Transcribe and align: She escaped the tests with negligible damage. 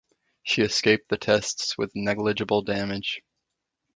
She 0.41 0.63
escaped 0.63 1.09
the 1.09 1.17
tests 1.19 1.77
with 1.77 1.91
negligible 1.95 2.63
damage. 2.63 3.21